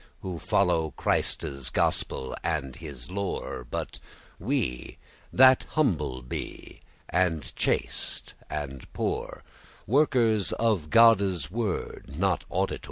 [0.21, 3.99] <16> Who follow Christe's gospel and his lore* *doctrine But
[4.39, 4.97] we,
[5.31, 9.43] that humble be, and chaste, and pore,* *poor
[9.85, 12.79] Workers of Godde's word, not auditours?